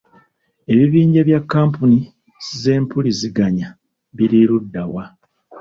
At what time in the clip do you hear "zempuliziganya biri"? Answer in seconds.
2.61-4.39